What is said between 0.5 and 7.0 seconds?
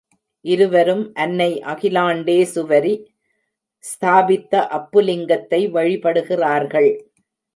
இருவரும் அன்னை அகிலாண்டேசுவரி ஸ்தாபித்த அப்புலிங்கத்தை வழிபடுகிறார்கள்.